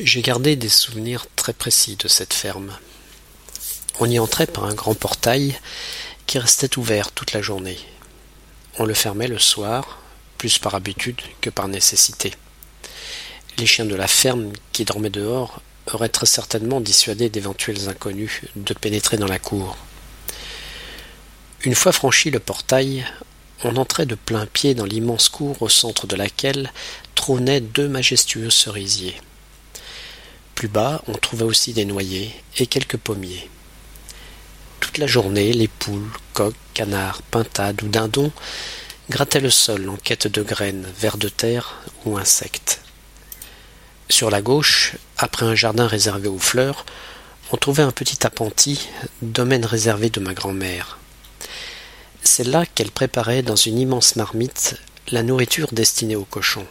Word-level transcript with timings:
J'ai 0.00 0.22
gardé 0.22 0.56
des 0.56 0.68
souvenirs 0.68 1.26
très 1.36 1.52
précis 1.52 1.94
de 1.94 2.08
cette 2.08 2.34
ferme. 2.34 2.76
On 4.00 4.10
y 4.10 4.18
entrait 4.18 4.48
par 4.48 4.64
un 4.64 4.74
grand 4.74 4.94
portail 4.94 5.56
qui 6.26 6.40
restait 6.40 6.76
ouvert 6.78 7.12
toute 7.12 7.32
la 7.32 7.40
journée. 7.40 7.78
On 8.80 8.86
le 8.86 8.94
fermait 8.94 9.28
le 9.28 9.38
soir, 9.38 10.00
plus 10.36 10.58
par 10.58 10.74
habitude 10.74 11.20
que 11.40 11.48
par 11.48 11.68
nécessité. 11.68 12.32
Les 13.56 13.66
chiens 13.66 13.84
de 13.84 13.94
la 13.94 14.08
ferme 14.08 14.52
qui 14.72 14.84
dormaient 14.84 15.10
dehors 15.10 15.62
auraient 15.92 16.08
très 16.08 16.26
certainement 16.26 16.80
dissuadé 16.80 17.28
d'éventuels 17.28 17.88
inconnus 17.88 18.40
de 18.56 18.74
pénétrer 18.74 19.16
dans 19.16 19.28
la 19.28 19.38
cour. 19.38 19.76
Une 21.62 21.76
fois 21.76 21.92
franchi 21.92 22.32
le 22.32 22.40
portail, 22.40 23.06
on 23.62 23.76
entrait 23.76 24.06
de 24.06 24.16
plein 24.16 24.46
pied 24.46 24.74
dans 24.74 24.86
l'immense 24.86 25.28
cour 25.28 25.62
au 25.62 25.68
centre 25.68 26.08
de 26.08 26.16
laquelle 26.16 26.72
trônaient 27.14 27.60
deux 27.60 27.88
majestueux 27.88 28.50
cerisiers. 28.50 29.14
Bas, 30.68 31.02
on 31.08 31.12
trouvait 31.12 31.44
aussi 31.44 31.72
des 31.72 31.84
noyers 31.84 32.34
et 32.58 32.66
quelques 32.66 32.96
pommiers. 32.96 33.48
Toute 34.80 34.98
la 34.98 35.06
journée, 35.06 35.52
les 35.52 35.68
poules, 35.68 36.10
coqs, 36.32 36.54
canards, 36.74 37.22
pintades 37.22 37.82
ou 37.82 37.88
dindons 37.88 38.32
grattaient 39.10 39.40
le 39.40 39.50
sol 39.50 39.88
en 39.88 39.96
quête 39.96 40.26
de 40.26 40.42
graines, 40.42 40.86
vers 40.98 41.16
de 41.16 41.28
terre 41.28 41.80
ou 42.04 42.16
insectes. 42.16 42.80
Sur 44.08 44.30
la 44.30 44.42
gauche, 44.42 44.96
après 45.18 45.46
un 45.46 45.54
jardin 45.54 45.86
réservé 45.86 46.28
aux 46.28 46.38
fleurs, 46.38 46.84
on 47.52 47.56
trouvait 47.56 47.82
un 47.82 47.92
petit 47.92 48.26
appentis, 48.26 48.88
domaine 49.22 49.64
réservé 49.64 50.10
de 50.10 50.20
ma 50.20 50.34
grand-mère. 50.34 50.98
C'est 52.22 52.44
là 52.44 52.64
qu'elle 52.66 52.90
préparait 52.90 53.42
dans 53.42 53.56
une 53.56 53.78
immense 53.78 54.16
marmite 54.16 54.76
la 55.08 55.22
nourriture 55.22 55.68
destinée 55.72 56.16
aux 56.16 56.24
cochons. 56.24 56.66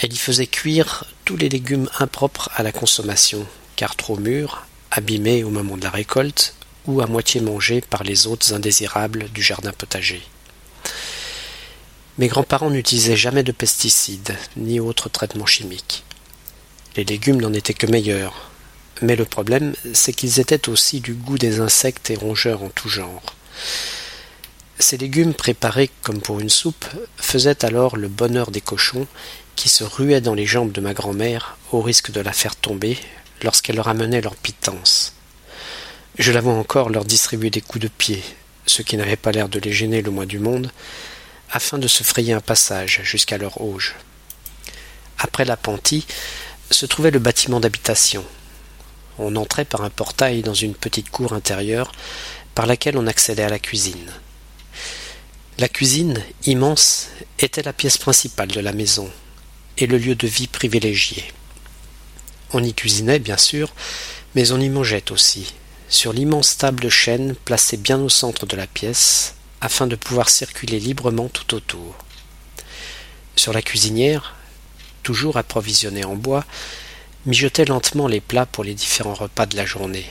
Elle 0.00 0.12
y 0.12 0.16
faisait 0.16 0.46
cuire 0.46 1.04
tous 1.24 1.36
les 1.36 1.48
légumes 1.48 1.90
impropres 1.98 2.50
à 2.54 2.62
la 2.62 2.70
consommation, 2.70 3.44
car 3.74 3.96
trop 3.96 4.16
mûrs, 4.16 4.64
abîmés 4.92 5.42
au 5.42 5.50
moment 5.50 5.76
de 5.76 5.82
la 5.82 5.90
récolte, 5.90 6.54
ou 6.86 7.00
à 7.00 7.06
moitié 7.06 7.40
mangés 7.40 7.80
par 7.80 8.04
les 8.04 8.26
hôtes 8.28 8.52
indésirables 8.52 9.28
du 9.30 9.42
jardin 9.42 9.72
potager. 9.72 10.22
Mes 12.16 12.28
grands-parents 12.28 12.70
n'utilisaient 12.70 13.16
jamais 13.16 13.42
de 13.42 13.52
pesticides, 13.52 14.36
ni 14.56 14.78
autres 14.78 15.08
traitements 15.08 15.46
chimiques. 15.46 16.04
Les 16.96 17.04
légumes 17.04 17.40
n'en 17.40 17.52
étaient 17.52 17.74
que 17.74 17.86
meilleurs, 17.86 18.50
mais 19.02 19.16
le 19.16 19.24
problème, 19.24 19.74
c'est 19.94 20.12
qu'ils 20.12 20.40
étaient 20.40 20.68
aussi 20.68 21.00
du 21.00 21.14
goût 21.14 21.38
des 21.38 21.60
insectes 21.60 22.10
et 22.10 22.16
rongeurs 22.16 22.62
en 22.62 22.70
tout 22.70 22.88
genre. 22.88 23.22
Ces 24.80 24.96
légumes 24.96 25.34
préparés 25.34 25.90
comme 26.02 26.20
pour 26.20 26.38
une 26.38 26.48
soupe 26.48 26.86
faisaient 27.16 27.64
alors 27.64 27.96
le 27.96 28.06
bonheur 28.06 28.52
des 28.52 28.60
cochons 28.60 29.08
qui 29.56 29.68
se 29.68 29.82
ruaient 29.82 30.20
dans 30.20 30.34
les 30.34 30.46
jambes 30.46 30.70
de 30.70 30.80
ma 30.80 30.94
grand-mère 30.94 31.58
au 31.72 31.80
risque 31.80 32.12
de 32.12 32.20
la 32.20 32.32
faire 32.32 32.54
tomber 32.54 32.96
lorsqu'elle 33.42 33.76
leur 33.76 33.88
amenait 33.88 34.20
leur 34.20 34.36
pitance. 34.36 35.14
Je 36.16 36.30
la 36.30 36.40
vois 36.40 36.54
encore 36.54 36.90
leur 36.90 37.04
distribuer 37.04 37.50
des 37.50 37.60
coups 37.60 37.82
de 37.82 37.88
pied, 37.88 38.22
ce 38.66 38.82
qui 38.82 38.96
n'avait 38.96 39.16
pas 39.16 39.32
l'air 39.32 39.48
de 39.48 39.58
les 39.58 39.72
gêner 39.72 40.00
le 40.00 40.12
moins 40.12 40.26
du 40.26 40.38
monde, 40.38 40.70
afin 41.50 41.78
de 41.78 41.88
se 41.88 42.04
frayer 42.04 42.32
un 42.32 42.40
passage 42.40 43.00
jusqu'à 43.02 43.38
leur 43.38 43.60
auge. 43.60 43.96
Après 45.18 45.44
l'appentis 45.44 46.06
se 46.70 46.86
trouvait 46.86 47.10
le 47.10 47.18
bâtiment 47.18 47.58
d'habitation. 47.58 48.24
On 49.18 49.34
entrait 49.34 49.64
par 49.64 49.82
un 49.82 49.90
portail 49.90 50.42
dans 50.42 50.54
une 50.54 50.74
petite 50.74 51.10
cour 51.10 51.32
intérieure 51.32 51.90
par 52.54 52.66
laquelle 52.66 52.96
on 52.96 53.08
accédait 53.08 53.42
à 53.42 53.48
la 53.48 53.58
cuisine. 53.58 54.12
La 55.60 55.68
cuisine, 55.68 56.22
immense, 56.46 57.08
était 57.40 57.64
la 57.64 57.72
pièce 57.72 57.98
principale 57.98 58.46
de 58.46 58.60
la 58.60 58.72
maison, 58.72 59.10
et 59.76 59.88
le 59.88 59.98
lieu 59.98 60.14
de 60.14 60.28
vie 60.28 60.46
privilégié. 60.46 61.24
On 62.52 62.62
y 62.62 62.72
cuisinait, 62.72 63.18
bien 63.18 63.36
sûr, 63.36 63.74
mais 64.36 64.52
on 64.52 64.60
y 64.60 64.68
mangeait 64.68 65.10
aussi, 65.10 65.54
sur 65.88 66.12
l'immense 66.12 66.58
table 66.58 66.78
de 66.78 66.88
chêne 66.88 67.34
placée 67.44 67.76
bien 67.76 67.98
au 67.98 68.08
centre 68.08 68.46
de 68.46 68.56
la 68.56 68.68
pièce, 68.68 69.34
afin 69.60 69.88
de 69.88 69.96
pouvoir 69.96 70.28
circuler 70.28 70.78
librement 70.78 71.28
tout 71.28 71.56
autour. 71.56 71.96
Sur 73.34 73.52
la 73.52 73.60
cuisinière, 73.60 74.36
toujours 75.02 75.38
approvisionnée 75.38 76.04
en 76.04 76.14
bois, 76.14 76.44
mijotaient 77.26 77.64
lentement 77.64 78.06
les 78.06 78.20
plats 78.20 78.46
pour 78.46 78.62
les 78.62 78.74
différents 78.74 79.14
repas 79.14 79.46
de 79.46 79.56
la 79.56 79.66
journée. 79.66 80.06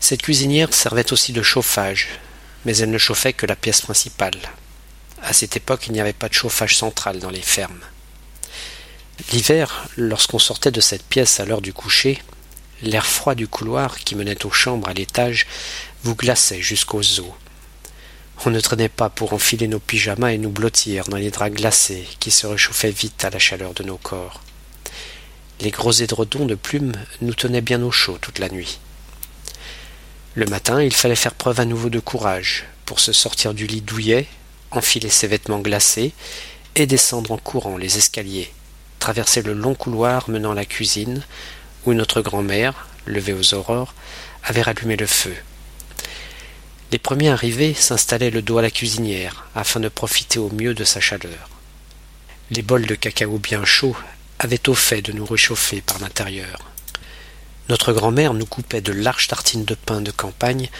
Cette 0.00 0.22
cuisinière 0.22 0.74
servait 0.74 1.12
aussi 1.12 1.32
de 1.32 1.42
chauffage, 1.42 2.08
mais 2.64 2.76
elle 2.78 2.90
ne 2.90 2.98
chauffait 2.98 3.32
que 3.32 3.46
la 3.46 3.56
pièce 3.56 3.82
principale. 3.82 4.36
À 5.22 5.32
cette 5.32 5.56
époque, 5.56 5.86
il 5.86 5.92
n'y 5.92 6.00
avait 6.00 6.12
pas 6.12 6.28
de 6.28 6.34
chauffage 6.34 6.76
central 6.76 7.18
dans 7.18 7.30
les 7.30 7.42
fermes. 7.42 7.80
L'hiver, 9.32 9.88
lorsqu'on 9.96 10.38
sortait 10.38 10.70
de 10.70 10.80
cette 10.80 11.02
pièce 11.02 11.40
à 11.40 11.44
l'heure 11.44 11.60
du 11.60 11.72
coucher, 11.72 12.22
l'air 12.82 13.06
froid 13.06 13.34
du 13.34 13.48
couloir 13.48 13.98
qui 13.98 14.14
menait 14.14 14.46
aux 14.46 14.52
chambres 14.52 14.88
à 14.88 14.94
l'étage 14.94 15.46
vous 16.04 16.14
glaçait 16.14 16.62
jusqu'aux 16.62 17.00
os. 17.00 17.32
On 18.46 18.50
ne 18.50 18.60
traînait 18.60 18.88
pas 18.88 19.10
pour 19.10 19.32
enfiler 19.32 19.66
nos 19.66 19.80
pyjamas 19.80 20.30
et 20.30 20.38
nous 20.38 20.50
blottir 20.50 21.04
dans 21.08 21.16
les 21.16 21.32
draps 21.32 21.56
glacés 21.56 22.06
qui 22.20 22.30
se 22.30 22.46
réchauffaient 22.46 22.92
vite 22.92 23.24
à 23.24 23.30
la 23.30 23.40
chaleur 23.40 23.74
de 23.74 23.82
nos 23.82 23.96
corps. 23.96 24.42
Les 25.60 25.72
gros 25.72 25.90
édredons 25.90 26.46
de 26.46 26.54
plumes 26.54 26.94
nous 27.20 27.34
tenaient 27.34 27.60
bien 27.60 27.82
au 27.82 27.90
chaud 27.90 28.18
toute 28.20 28.38
la 28.38 28.48
nuit. 28.48 28.78
Le 30.38 30.46
matin, 30.46 30.80
il 30.80 30.94
fallait 30.94 31.16
faire 31.16 31.34
preuve 31.34 31.58
à 31.58 31.64
nouveau 31.64 31.90
de 31.90 31.98
courage 31.98 32.64
pour 32.84 33.00
se 33.00 33.12
sortir 33.12 33.54
du 33.54 33.66
lit 33.66 33.80
douillet 33.80 34.28
enfiler 34.70 35.08
ses 35.08 35.26
vêtements 35.26 35.58
glacés 35.58 36.12
et 36.76 36.86
descendre 36.86 37.32
en 37.32 37.38
courant 37.38 37.76
les 37.76 37.98
escaliers, 37.98 38.52
traverser 39.00 39.42
le 39.42 39.52
long 39.52 39.74
couloir 39.74 40.30
menant 40.30 40.52
à 40.52 40.54
la 40.54 40.64
cuisine, 40.64 41.24
où 41.86 41.92
notre 41.92 42.20
grand-mère, 42.20 42.86
levée 43.04 43.32
aux 43.32 43.52
aurores, 43.52 43.94
avait 44.44 44.62
rallumé 44.62 44.94
le 44.94 45.08
feu. 45.08 45.34
Les 46.92 47.00
premiers 47.00 47.30
arrivés 47.30 47.74
s'installaient 47.74 48.30
le 48.30 48.40
dos 48.40 48.58
à 48.58 48.62
la 48.62 48.70
cuisinière, 48.70 49.48
afin 49.56 49.80
de 49.80 49.88
profiter 49.88 50.38
au 50.38 50.50
mieux 50.50 50.72
de 50.72 50.84
sa 50.84 51.00
chaleur. 51.00 51.50
Les 52.52 52.62
bols 52.62 52.86
de 52.86 52.94
cacao 52.94 53.38
bien 53.38 53.64
chauds 53.64 53.96
avaient 54.38 54.68
au 54.68 54.74
fait 54.74 55.02
de 55.02 55.10
nous 55.10 55.26
réchauffer 55.26 55.80
par 55.80 55.98
l'intérieur. 55.98 56.60
Notre 57.68 57.92
grand-mère 57.92 58.32
nous 58.32 58.46
coupait 58.46 58.80
de 58.80 58.92
larges 58.92 59.28
tartines 59.28 59.64
de 59.64 59.74
pain 59.74 60.00
de 60.00 60.10
campagne, 60.10 60.70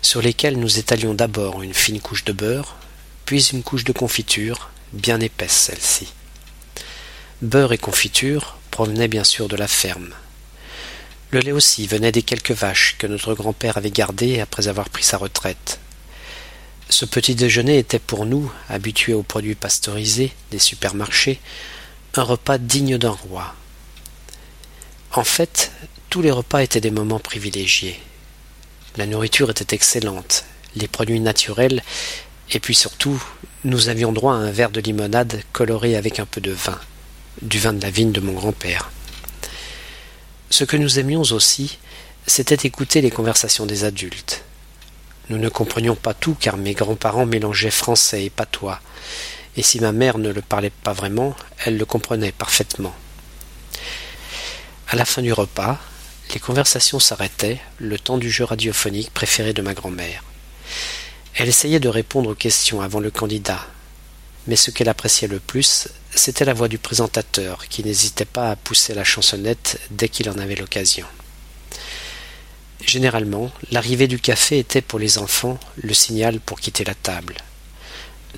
sur 0.00 0.22
lesquelles 0.22 0.58
nous 0.58 0.78
étalions 0.78 1.14
d'abord 1.14 1.62
une 1.62 1.74
fine 1.74 2.00
couche 2.00 2.24
de 2.24 2.32
beurre, 2.32 2.76
puis 3.24 3.42
une 3.52 3.64
couche 3.64 3.84
de 3.84 3.92
confiture, 3.92 4.70
bien 4.92 5.18
épaisse 5.20 5.52
celle-ci. 5.52 6.12
Beurre 7.42 7.72
et 7.72 7.78
confiture 7.78 8.56
provenaient 8.70 9.08
bien 9.08 9.24
sûr 9.24 9.48
de 9.48 9.56
la 9.56 9.66
ferme. 9.66 10.10
Le 11.32 11.40
lait 11.40 11.52
aussi 11.52 11.88
venait 11.88 12.12
des 12.12 12.22
quelques 12.22 12.52
vaches 12.52 12.94
que 12.98 13.08
notre 13.08 13.34
grand-père 13.34 13.76
avait 13.76 13.90
gardées 13.90 14.38
après 14.38 14.68
avoir 14.68 14.88
pris 14.88 15.02
sa 15.02 15.16
retraite. 15.16 15.80
Ce 16.88 17.04
petit 17.04 17.34
déjeuner 17.34 17.78
était 17.78 17.98
pour 17.98 18.26
nous, 18.26 18.52
habitués 18.68 19.14
aux 19.14 19.24
produits 19.24 19.56
pasteurisés 19.56 20.32
des 20.52 20.60
supermarchés, 20.60 21.40
un 22.14 22.22
repas 22.22 22.58
digne 22.58 22.96
d'un 22.96 23.10
roi. 23.10 23.54
En 25.16 25.24
fait, 25.24 25.72
tous 26.10 26.20
les 26.20 26.30
repas 26.30 26.62
étaient 26.62 26.82
des 26.82 26.90
moments 26.90 27.18
privilégiés. 27.18 27.98
La 28.98 29.06
nourriture 29.06 29.48
était 29.48 29.74
excellente, 29.74 30.44
les 30.74 30.88
produits 30.88 31.20
naturels 31.20 31.82
et 32.50 32.60
puis 32.60 32.74
surtout, 32.74 33.22
nous 33.64 33.88
avions 33.88 34.12
droit 34.12 34.34
à 34.34 34.36
un 34.36 34.50
verre 34.50 34.70
de 34.70 34.80
limonade 34.80 35.42
coloré 35.54 35.96
avec 35.96 36.20
un 36.20 36.26
peu 36.26 36.42
de 36.42 36.50
vin, 36.50 36.78
du 37.40 37.58
vin 37.58 37.72
de 37.72 37.80
la 37.80 37.90
vigne 37.90 38.12
de 38.12 38.20
mon 38.20 38.34
grand-père. 38.34 38.90
Ce 40.50 40.64
que 40.64 40.76
nous 40.76 40.98
aimions 40.98 41.22
aussi, 41.22 41.78
c'était 42.26 42.66
écouter 42.66 43.00
les 43.00 43.10
conversations 43.10 43.64
des 43.64 43.84
adultes. 43.84 44.44
Nous 45.30 45.38
ne 45.38 45.48
comprenions 45.48 45.96
pas 45.96 46.12
tout 46.12 46.36
car 46.38 46.58
mes 46.58 46.74
grands-parents 46.74 47.24
mélangeaient 47.24 47.70
français 47.70 48.26
et 48.26 48.30
patois, 48.30 48.82
et 49.56 49.62
si 49.62 49.80
ma 49.80 49.92
mère 49.92 50.18
ne 50.18 50.28
le 50.30 50.42
parlait 50.42 50.68
pas 50.68 50.92
vraiment, 50.92 51.34
elle 51.64 51.78
le 51.78 51.86
comprenait 51.86 52.32
parfaitement. 52.32 52.94
À 54.88 54.94
la 54.94 55.04
fin 55.04 55.20
du 55.20 55.32
repas, 55.32 55.80
les 56.32 56.38
conversations 56.38 57.00
s'arrêtaient, 57.00 57.60
le 57.78 57.98
temps 57.98 58.18
du 58.18 58.30
jeu 58.30 58.44
radiophonique 58.44 59.12
préféré 59.12 59.52
de 59.52 59.62
ma 59.62 59.74
grand-mère. 59.74 60.22
Elle 61.34 61.48
essayait 61.48 61.80
de 61.80 61.88
répondre 61.88 62.30
aux 62.30 62.36
questions 62.36 62.80
avant 62.80 63.00
le 63.00 63.10
candidat, 63.10 63.66
mais 64.46 64.54
ce 64.54 64.70
qu'elle 64.70 64.88
appréciait 64.88 65.26
le 65.26 65.40
plus, 65.40 65.88
c'était 66.14 66.44
la 66.44 66.54
voix 66.54 66.68
du 66.68 66.78
présentateur, 66.78 67.66
qui 67.66 67.82
n'hésitait 67.82 68.24
pas 68.24 68.50
à 68.52 68.56
pousser 68.56 68.94
la 68.94 69.02
chansonnette 69.02 69.80
dès 69.90 70.08
qu'il 70.08 70.30
en 70.30 70.38
avait 70.38 70.54
l'occasion. 70.54 71.06
Généralement, 72.80 73.50
l'arrivée 73.72 74.06
du 74.06 74.20
café 74.20 74.60
était 74.60 74.82
pour 74.82 75.00
les 75.00 75.18
enfants 75.18 75.58
le 75.76 75.94
signal 75.94 76.38
pour 76.38 76.60
quitter 76.60 76.84
la 76.84 76.94
table. 76.94 77.34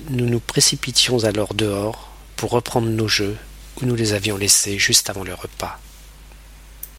Nous 0.09 0.25
nous 0.25 0.39
précipitions 0.39 1.25
alors 1.25 1.53
dehors 1.53 2.09
pour 2.37 2.49
reprendre 2.49 2.87
nos 2.87 3.07
jeux 3.07 3.37
où 3.79 3.85
nous 3.85 3.95
les 3.95 4.13
avions 4.13 4.37
laissés 4.37 4.79
juste 4.79 5.11
avant 5.11 5.23
le 5.23 5.35
repas. 5.35 5.79